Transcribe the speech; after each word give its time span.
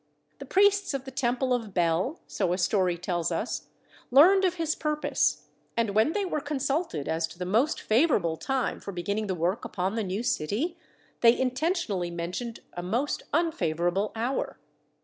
The 0.39 0.47
priests 0.47 0.95
of 0.95 1.05
the 1.05 1.11
temple 1.11 1.53
of 1.53 1.75
Bel, 1.75 2.19
so 2.25 2.53
a 2.53 2.57
story 2.57 2.97
tells 2.97 3.31
us, 3.31 3.67
learned 4.09 4.45
of 4.45 4.55
his 4.55 4.73
purpose, 4.73 5.43
and 5.77 5.91
when 5.91 6.13
they 6.13 6.25
were 6.25 6.39
consulted 6.39 7.07
as 7.07 7.27
to 7.27 7.37
the 7.37 7.45
most 7.45 7.79
favourable 7.79 8.35
time 8.35 8.79
for 8.79 8.91
beginning 8.91 9.27
the 9.27 9.35
work 9.35 9.63
upon 9.63 9.93
the 9.93 10.03
new 10.03 10.23
city, 10.23 10.75
they 11.19 11.39
intentionally 11.39 12.09
mentioned 12.09 12.61
a 12.73 12.81
most 12.81 13.21
unfavourable 13.31 14.11
hour. 14.15 14.57